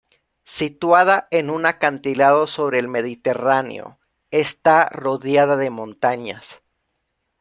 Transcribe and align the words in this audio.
Situada 0.49 1.27
en 1.29 1.51
un 1.51 1.67
acantilado 1.67 2.47
sobre 2.47 2.79
el 2.79 2.87
Mediterráneo, 2.87 3.99
está 4.31 4.89
rodeada 4.89 5.57
de 5.57 5.69
montañas. 5.69 6.63